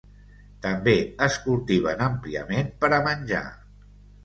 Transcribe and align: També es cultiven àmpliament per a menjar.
També 0.63 0.93
es 1.25 1.37
cultiven 1.43 2.03
àmpliament 2.07 2.75
per 2.83 2.93
a 2.99 3.01
menjar. 3.11 3.45